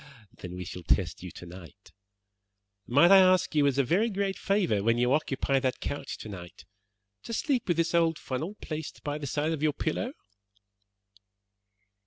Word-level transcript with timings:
"Then 0.37 0.55
we 0.55 0.65
shall 0.65 0.81
test 0.81 1.21
you 1.21 1.29
tonight. 1.29 1.91
Might 2.87 3.11
I 3.11 3.19
ask 3.19 3.53
you 3.53 3.67
as 3.67 3.77
a 3.77 3.83
very 3.83 4.09
great 4.09 4.35
favour, 4.35 4.81
when 4.83 4.97
you 4.97 5.13
occupy 5.13 5.59
that 5.59 5.79
couch 5.79 6.17
tonight, 6.17 6.65
to 7.21 7.33
sleep 7.33 7.67
with 7.67 7.77
this 7.77 7.93
old 7.93 8.17
funnel 8.17 8.55
placed 8.61 9.03
by 9.03 9.19
the 9.19 9.27
side 9.27 9.51
of 9.51 9.61
your 9.61 9.73
pillow?" 9.73 10.13